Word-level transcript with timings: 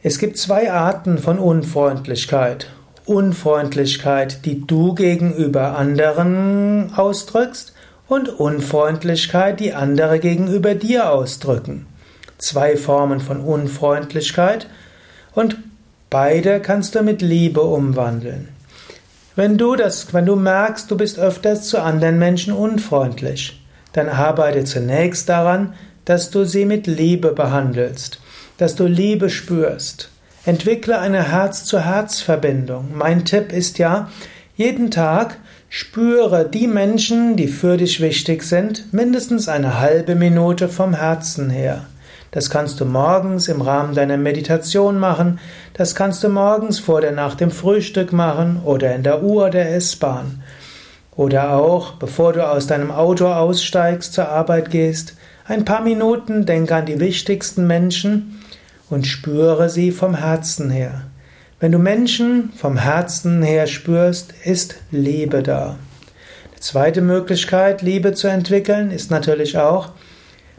es 0.01 0.19
gibt 0.19 0.37
zwei 0.37 0.73
Arten 0.73 1.19
von 1.19 1.39
Unfreundlichkeit. 1.39 2.69
Unfreundlichkeit, 3.05 4.43
die 4.43 4.67
du 4.67 4.93
gegenüber 4.93 5.77
anderen 5.77 6.91
ausdrückst 6.93 7.73
und 8.07 8.29
Unfreundlichkeit, 8.29 9.59
die 9.59 9.73
andere 9.73 10.19
gegenüber 10.19 10.75
dir 10.75 11.11
ausdrücken. 11.11 11.85
Zwei 12.37 12.75
Formen 12.77 13.21
von 13.21 13.39
Unfreundlichkeit 13.39 14.67
und 15.33 15.57
beide 16.09 16.59
kannst 16.59 16.95
du 16.95 17.01
mit 17.01 17.21
Liebe 17.21 17.61
umwandeln. 17.61 18.49
Wenn 19.35 19.57
du 19.57 19.75
das, 19.75 20.13
wenn 20.13 20.25
du 20.25 20.35
merkst, 20.35 20.91
du 20.91 20.97
bist 20.97 21.17
öfters 21.17 21.67
zu 21.67 21.81
anderen 21.81 22.19
Menschen 22.19 22.53
unfreundlich, 22.53 23.63
dann 23.93 24.09
arbeite 24.09 24.63
zunächst 24.63 25.29
daran, 25.29 25.73
dass 26.05 26.29
du 26.29 26.43
sie 26.43 26.65
mit 26.65 26.85
Liebe 26.85 27.31
behandelst, 27.31 28.19
dass 28.57 28.75
du 28.75 28.85
Liebe 28.85 29.29
spürst. 29.29 30.09
Entwickle 30.45 30.99
eine 30.99 31.31
Herz-zu-Herz-Verbindung. 31.31 32.91
Mein 32.93 33.23
Tipp 33.23 33.53
ist 33.53 33.77
ja, 33.79 34.09
jeden 34.55 34.91
Tag 34.91 35.37
Spüre 35.75 36.47
die 36.47 36.67
Menschen, 36.67 37.35
die 37.35 37.47
für 37.47 37.77
dich 37.77 37.99
wichtig 37.99 38.43
sind, 38.43 38.93
mindestens 38.93 39.49
eine 39.49 39.79
halbe 39.79 40.13
Minute 40.13 40.69
vom 40.69 40.93
Herzen 40.93 41.49
her. 41.49 41.87
Das 42.29 42.51
kannst 42.51 42.79
du 42.79 42.85
morgens 42.85 43.47
im 43.47 43.59
Rahmen 43.59 43.95
deiner 43.95 44.17
Meditation 44.17 44.99
machen, 44.99 45.39
das 45.73 45.95
kannst 45.95 46.23
du 46.23 46.29
morgens 46.29 46.77
vor 46.77 47.01
der 47.01 47.11
nach 47.11 47.33
dem 47.33 47.49
Frühstück 47.49 48.13
machen 48.13 48.61
oder 48.63 48.93
in 48.93 49.01
der 49.01 49.23
Uhr 49.23 49.49
der 49.49 49.73
S-Bahn. 49.75 50.43
Oder 51.15 51.53
auch, 51.53 51.93
bevor 51.93 52.33
du 52.33 52.47
aus 52.47 52.67
deinem 52.67 52.91
Auto 52.91 53.25
aussteigst, 53.25 54.13
zur 54.13 54.29
Arbeit 54.29 54.69
gehst, 54.69 55.15
ein 55.47 55.65
paar 55.65 55.81
Minuten 55.81 56.45
denke 56.45 56.75
an 56.75 56.85
die 56.85 56.99
wichtigsten 56.99 57.65
Menschen 57.65 58.43
und 58.91 59.07
spüre 59.07 59.71
sie 59.71 59.89
vom 59.89 60.13
Herzen 60.13 60.69
her. 60.69 61.01
Wenn 61.59 61.71
du 61.71 61.79
Menschen 61.79 62.51
vom 62.55 62.77
Herzen 62.77 63.41
her 63.41 63.67
spürst, 63.67 64.33
ist 64.43 64.75
Liebe 64.91 65.43
da. 65.43 65.77
Die 66.55 66.59
zweite 66.59 67.01
Möglichkeit, 67.01 67.81
Liebe 67.81 68.13
zu 68.13 68.27
entwickeln, 68.27 68.91
ist 68.91 69.11
natürlich 69.11 69.57
auch, 69.57 69.89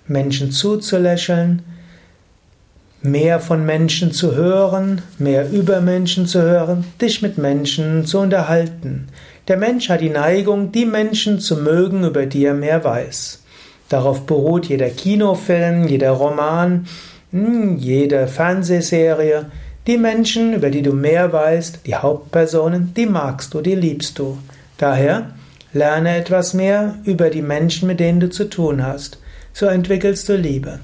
Menschen 0.07 0.51
zuzulächeln, 0.51 1.63
mehr 3.05 3.39
von 3.39 3.67
Menschen 3.67 4.13
zu 4.13 4.35
hören, 4.35 5.03
mehr 5.19 5.51
über 5.51 5.81
Menschen 5.83 6.27
zu 6.27 6.41
hören, 6.41 6.85
dich 7.01 7.21
mit 7.21 7.37
Menschen 7.37 8.07
zu 8.07 8.19
unterhalten. 8.19 9.09
Der 9.47 9.59
Mensch 9.59 9.91
hat 9.91 10.01
die 10.01 10.11
Neigung, 10.11 10.73
die 10.73 10.87
Menschen 10.87 11.39
zu 11.39 11.57
mögen, 11.57 12.05
über 12.05 12.25
die 12.25 12.47
er 12.47 12.55
mehr 12.55 12.83
weiß. 12.83 13.43
Darauf 13.91 14.25
beruht 14.25 14.67
jeder 14.67 14.89
Kinofilm, 14.89 15.87
jeder 15.87 16.13
Roman, 16.13 16.87
hm, 17.31 17.77
jede 17.77 18.27
Fernsehserie. 18.27 19.47
Die 19.87 19.99
Menschen, 19.99 20.55
über 20.55 20.71
die 20.71 20.81
du 20.81 20.93
mehr 20.93 21.33
weißt, 21.33 21.81
die 21.87 21.95
Hauptpersonen, 21.95 22.95
die 22.95 23.05
magst 23.05 23.53
du, 23.53 23.61
die 23.61 23.75
liebst 23.75 24.19
du. 24.19 24.39
Daher 24.79 25.33
lerne 25.75 26.17
etwas 26.17 26.55
mehr 26.55 26.95
über 27.05 27.29
die 27.29 27.43
Menschen, 27.43 27.87
mit 27.87 28.01
denen 28.01 28.21
du 28.21 28.31
zu 28.31 28.49
tun 28.49 28.85
hast. 28.85 29.19
So 29.53 29.67
entwickelst 29.67 30.27
du 30.29 30.37
Liebe. 30.37 30.79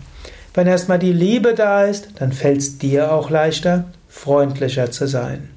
Wenn 0.53 0.67
erstmal 0.67 0.99
die 0.99 1.13
Liebe 1.13 1.55
da 1.55 1.85
ist, 1.85 2.09
dann 2.17 2.33
fällt 2.33 2.59
es 2.59 2.77
dir 2.77 3.13
auch 3.13 3.31
leichter, 3.31 3.85
freundlicher 4.09 4.91
zu 4.91 5.07
sein. 5.07 5.49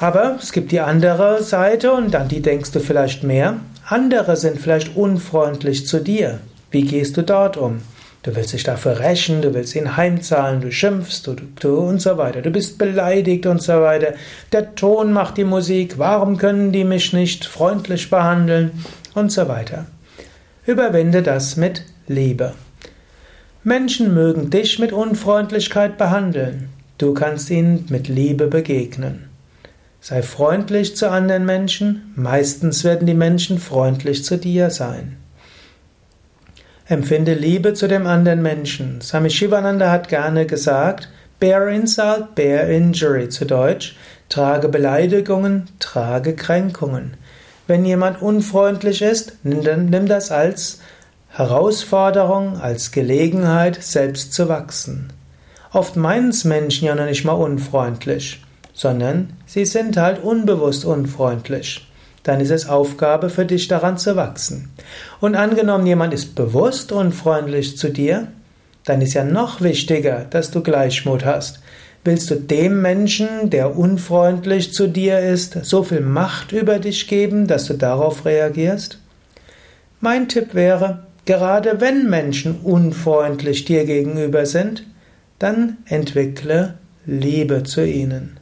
Aber 0.00 0.36
es 0.40 0.52
gibt 0.52 0.70
die 0.70 0.80
andere 0.80 1.42
Seite 1.42 1.92
und 1.92 2.14
an 2.14 2.28
die 2.28 2.42
denkst 2.42 2.72
du 2.72 2.80
vielleicht 2.80 3.22
mehr. 3.22 3.56
Andere 3.86 4.36
sind 4.36 4.58
vielleicht 4.58 4.96
unfreundlich 4.96 5.86
zu 5.86 6.00
dir. 6.00 6.40
Wie 6.70 6.82
gehst 6.82 7.16
du 7.16 7.22
dort 7.22 7.56
um? 7.56 7.80
Du 8.24 8.34
willst 8.34 8.54
dich 8.54 8.62
dafür 8.62 9.00
rächen, 9.00 9.42
du 9.42 9.52
willst 9.52 9.76
ihn 9.76 9.98
heimzahlen, 9.98 10.62
du 10.62 10.72
schimpfst 10.72 11.26
du, 11.26 11.36
du 11.60 11.76
und 11.76 12.00
so 12.00 12.16
weiter. 12.16 12.40
Du 12.40 12.50
bist 12.50 12.78
beleidigt 12.78 13.44
und 13.44 13.60
so 13.60 13.74
weiter. 13.74 14.14
Der 14.50 14.74
Ton 14.74 15.12
macht 15.12 15.36
die 15.36 15.44
Musik. 15.44 15.98
Warum 15.98 16.38
können 16.38 16.72
die 16.72 16.84
mich 16.84 17.12
nicht 17.12 17.44
freundlich 17.44 18.08
behandeln? 18.08 18.70
Und 19.14 19.30
so 19.30 19.46
weiter. 19.46 19.86
Überwinde 20.66 21.22
das 21.22 21.56
mit 21.56 21.84
Liebe. 22.08 22.54
Menschen 23.62 24.14
mögen 24.14 24.48
dich 24.48 24.78
mit 24.78 24.92
Unfreundlichkeit 24.92 25.98
behandeln. 25.98 26.70
Du 26.96 27.12
kannst 27.12 27.50
ihnen 27.50 27.84
mit 27.90 28.08
Liebe 28.08 28.46
begegnen. 28.46 29.28
Sei 30.00 30.22
freundlich 30.22 30.96
zu 30.96 31.10
anderen 31.10 31.44
Menschen. 31.44 32.14
Meistens 32.16 32.84
werden 32.84 33.06
die 33.06 33.14
Menschen 33.14 33.58
freundlich 33.58 34.24
zu 34.24 34.38
dir 34.38 34.70
sein. 34.70 35.18
Empfinde 36.86 37.32
Liebe 37.32 37.72
zu 37.72 37.88
dem 37.88 38.06
anderen 38.06 38.42
Menschen. 38.42 39.00
Swami 39.00 39.30
Shivananda 39.30 39.90
hat 39.90 40.10
gerne 40.10 40.44
gesagt, 40.44 41.08
bear 41.40 41.68
insult, 41.68 42.34
bear 42.34 42.64
injury 42.64 43.30
zu 43.30 43.46
Deutsch, 43.46 43.96
trage 44.28 44.68
Beleidigungen, 44.68 45.70
trage 45.78 46.36
Kränkungen. 46.36 47.16
Wenn 47.66 47.86
jemand 47.86 48.20
unfreundlich 48.20 49.00
ist, 49.00 49.38
nimm, 49.44 49.86
nimm 49.88 50.06
das 50.06 50.30
als 50.30 50.80
Herausforderung, 51.30 52.60
als 52.60 52.92
Gelegenheit, 52.92 53.82
selbst 53.82 54.34
zu 54.34 54.50
wachsen. 54.50 55.10
Oft 55.72 55.96
meinen 55.96 56.28
es 56.28 56.44
Menschen 56.44 56.86
ja 56.86 56.94
noch 56.94 57.06
nicht 57.06 57.24
mal 57.24 57.32
unfreundlich, 57.32 58.44
sondern 58.74 59.32
sie 59.46 59.64
sind 59.64 59.96
halt 59.96 60.22
unbewusst 60.22 60.84
unfreundlich 60.84 61.86
dann 62.24 62.40
ist 62.40 62.50
es 62.50 62.68
Aufgabe 62.68 63.30
für 63.30 63.44
dich 63.44 63.68
daran 63.68 63.96
zu 63.96 64.16
wachsen. 64.16 64.70
Und 65.20 65.36
angenommen, 65.36 65.86
jemand 65.86 66.12
ist 66.12 66.34
bewusst 66.34 66.90
unfreundlich 66.90 67.78
zu 67.78 67.90
dir, 67.90 68.28
dann 68.84 69.00
ist 69.00 69.14
ja 69.14 69.24
noch 69.24 69.60
wichtiger, 69.60 70.26
dass 70.28 70.50
du 70.50 70.62
Gleichmut 70.62 71.24
hast. 71.24 71.60
Willst 72.02 72.30
du 72.30 72.34
dem 72.34 72.82
Menschen, 72.82 73.48
der 73.48 73.78
unfreundlich 73.78 74.74
zu 74.74 74.88
dir 74.88 75.20
ist, 75.20 75.64
so 75.64 75.82
viel 75.82 76.00
Macht 76.00 76.52
über 76.52 76.78
dich 76.78 77.08
geben, 77.08 77.46
dass 77.46 77.66
du 77.66 77.74
darauf 77.74 78.26
reagierst? 78.26 78.98
Mein 80.00 80.28
Tipp 80.28 80.54
wäre, 80.54 81.04
gerade 81.24 81.80
wenn 81.80 82.10
Menschen 82.10 82.60
unfreundlich 82.62 83.64
dir 83.64 83.84
gegenüber 83.86 84.44
sind, 84.44 84.84
dann 85.38 85.78
entwickle 85.86 86.74
Liebe 87.06 87.62
zu 87.62 87.86
ihnen. 87.86 88.38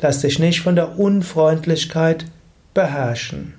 Lass 0.00 0.20
dich 0.20 0.38
nicht 0.38 0.60
von 0.60 0.76
der 0.76 0.98
Unfreundlichkeit 0.98 2.26
beherrschen. 2.74 3.54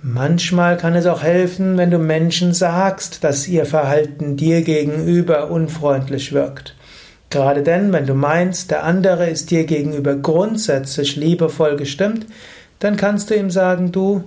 Manchmal 0.00 0.76
kann 0.76 0.94
es 0.94 1.06
auch 1.06 1.24
helfen, 1.24 1.76
wenn 1.76 1.90
du 1.90 1.98
Menschen 1.98 2.54
sagst, 2.54 3.24
dass 3.24 3.48
ihr 3.48 3.66
Verhalten 3.66 4.36
dir 4.36 4.62
gegenüber 4.62 5.50
unfreundlich 5.50 6.32
wirkt. 6.32 6.76
Gerade 7.30 7.62
denn, 7.62 7.92
wenn 7.92 8.06
du 8.06 8.14
meinst, 8.14 8.70
der 8.70 8.84
andere 8.84 9.28
ist 9.28 9.50
dir 9.50 9.64
gegenüber 9.64 10.14
grundsätzlich 10.14 11.16
liebevoll 11.16 11.76
gestimmt, 11.76 12.26
dann 12.78 12.96
kannst 12.96 13.28
du 13.28 13.34
ihm 13.34 13.50
sagen, 13.50 13.90
du, 13.90 14.22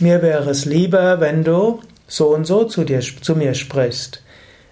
mir 0.00 0.22
wäre 0.22 0.48
es 0.48 0.64
lieber, 0.64 1.20
wenn 1.20 1.44
du 1.44 1.80
so 2.08 2.34
und 2.34 2.46
so 2.46 2.64
zu 2.64 2.84
dir, 2.84 3.00
zu 3.00 3.36
mir 3.36 3.52
sprichst. 3.52 4.22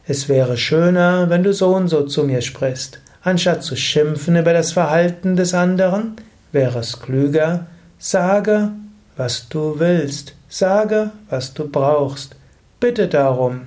Es 0.06 0.30
wäre 0.30 0.56
schöner, 0.56 1.28
wenn 1.28 1.42
du 1.42 1.52
so 1.52 1.76
und 1.76 1.88
so 1.88 2.06
zu 2.06 2.24
mir 2.24 2.40
sprichst. 2.40 3.00
Anstatt 3.22 3.62
zu 3.62 3.76
schimpfen 3.76 4.36
über 4.36 4.54
das 4.54 4.72
Verhalten 4.72 5.36
des 5.36 5.52
anderen, 5.52 6.16
wäre 6.52 6.78
es 6.78 7.00
klüger, 7.00 7.66
Sage, 7.98 8.70
was 9.16 9.48
du 9.48 9.80
willst, 9.80 10.34
sage, 10.48 11.10
was 11.28 11.52
du 11.52 11.68
brauchst. 11.68 12.36
Bitte 12.78 13.08
darum, 13.08 13.62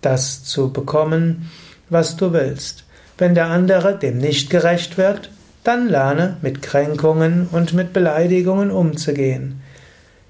das 0.00 0.42
zu 0.42 0.72
bekommen, 0.72 1.50
was 1.90 2.16
du 2.16 2.32
willst. 2.32 2.84
Wenn 3.18 3.34
der 3.34 3.46
andere 3.46 3.98
dem 3.98 4.18
nicht 4.18 4.48
gerecht 4.48 4.96
wird, 4.96 5.30
dann 5.64 5.88
lerne 5.88 6.38
mit 6.40 6.62
Kränkungen 6.62 7.46
und 7.52 7.74
mit 7.74 7.92
Beleidigungen 7.92 8.70
umzugehen. 8.70 9.60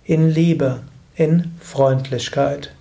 In 0.04 0.30
Liebe, 0.30 0.80
in 1.14 1.52
Freundlichkeit. 1.60 2.72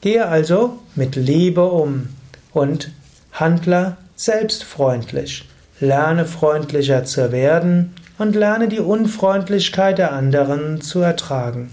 Gehe 0.00 0.26
also 0.26 0.78
mit 0.94 1.16
Liebe 1.16 1.64
um 1.64 2.10
und 2.52 2.92
handle 3.32 3.96
selbstfreundlich. 4.14 5.48
Lerne 5.80 6.24
freundlicher 6.24 7.04
zu 7.04 7.32
werden 7.32 7.94
und 8.18 8.36
lerne 8.36 8.68
die 8.68 8.80
Unfreundlichkeit 8.80 9.98
der 9.98 10.12
anderen 10.12 10.80
zu 10.80 11.00
ertragen. 11.00 11.70